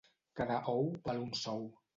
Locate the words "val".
1.05-1.23